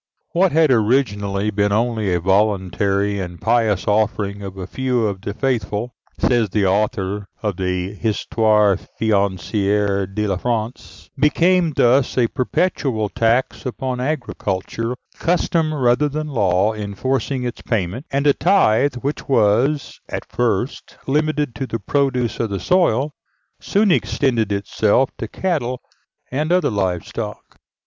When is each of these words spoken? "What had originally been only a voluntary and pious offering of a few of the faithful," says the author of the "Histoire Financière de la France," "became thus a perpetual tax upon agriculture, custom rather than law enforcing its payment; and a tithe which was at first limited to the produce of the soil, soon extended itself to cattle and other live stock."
"What 0.31 0.51
had 0.51 0.71
originally 0.71 1.51
been 1.51 1.71
only 1.71 2.11
a 2.11 2.19
voluntary 2.19 3.19
and 3.19 3.39
pious 3.39 3.87
offering 3.87 4.41
of 4.41 4.57
a 4.57 4.65
few 4.65 5.05
of 5.05 5.21
the 5.21 5.31
faithful," 5.35 5.93
says 6.17 6.49
the 6.49 6.65
author 6.65 7.27
of 7.43 7.57
the 7.57 7.93
"Histoire 7.93 8.77
Financière 8.77 10.11
de 10.11 10.25
la 10.25 10.37
France," 10.37 11.11
"became 11.19 11.71
thus 11.73 12.17
a 12.17 12.25
perpetual 12.25 13.09
tax 13.09 13.63
upon 13.63 13.99
agriculture, 13.99 14.95
custom 15.19 15.71
rather 15.71 16.09
than 16.09 16.29
law 16.29 16.73
enforcing 16.73 17.43
its 17.43 17.61
payment; 17.61 18.07
and 18.09 18.25
a 18.25 18.33
tithe 18.33 18.95
which 19.01 19.29
was 19.29 19.99
at 20.09 20.25
first 20.25 20.97
limited 21.05 21.53
to 21.53 21.67
the 21.67 21.77
produce 21.77 22.39
of 22.39 22.49
the 22.49 22.59
soil, 22.59 23.13
soon 23.59 23.91
extended 23.91 24.51
itself 24.51 25.11
to 25.19 25.27
cattle 25.27 25.79
and 26.31 26.51
other 26.51 26.71
live 26.71 27.05
stock." 27.05 27.59